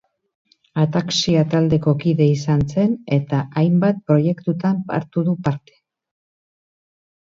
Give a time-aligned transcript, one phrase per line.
[0.83, 5.81] Ataxia taldeko kide izan zen eta hainbat proiektutan hartu du parte.